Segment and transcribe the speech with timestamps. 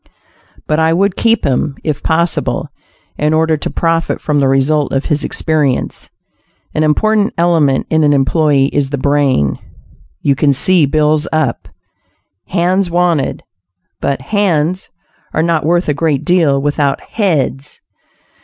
[0.65, 2.69] But I would keep him, if possible,
[3.19, 6.09] in order to profit from the result of his experience.
[6.73, 9.59] An important element in an employee is the brain.
[10.23, 11.67] You can see bills up,
[12.47, 13.43] "Hands Wanted,"
[13.99, 14.89] but "hands"
[15.35, 17.79] are not worth a great deal without "heads."